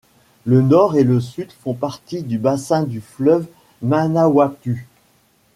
Le 0.45 0.63
nord 0.63 0.95
et 0.97 1.03
le 1.03 1.19
sud 1.19 1.51
font 1.51 1.75
partie 1.75 2.23
du 2.23 2.39
bassin 2.39 2.85
du 2.85 3.01
fleuve 3.01 3.45
Manawatu. 3.83 4.87